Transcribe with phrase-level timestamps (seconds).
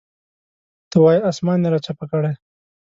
[0.89, 2.31] ته وایې اسمان یې راچپه کړی.